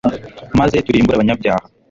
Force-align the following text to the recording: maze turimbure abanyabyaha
maze 0.59 0.75
turimbure 0.85 1.15
abanyabyaha 1.17 1.65